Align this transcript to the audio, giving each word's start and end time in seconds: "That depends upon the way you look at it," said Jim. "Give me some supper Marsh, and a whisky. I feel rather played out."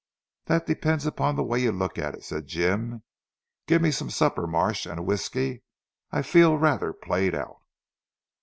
"That 0.45 0.65
depends 0.65 1.05
upon 1.05 1.35
the 1.35 1.43
way 1.43 1.59
you 1.61 1.71
look 1.71 1.99
at 1.99 2.15
it," 2.15 2.23
said 2.23 2.47
Jim. 2.47 3.03
"Give 3.67 3.83
me 3.83 3.91
some 3.91 4.09
supper 4.09 4.47
Marsh, 4.47 4.87
and 4.87 4.97
a 4.97 5.03
whisky. 5.03 5.61
I 6.11 6.23
feel 6.23 6.57
rather 6.57 6.91
played 6.91 7.35
out." 7.35 7.61